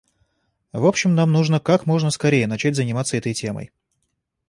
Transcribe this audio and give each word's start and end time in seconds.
В 0.73 0.87
общем, 0.87 1.13
нам 1.13 1.31
нужно 1.31 1.59
как 1.59 1.85
можно 1.85 2.09
скорее 2.09 2.47
начать 2.47 2.75
заниматься 2.75 3.17
этой 3.17 3.35
темой. 3.35 3.71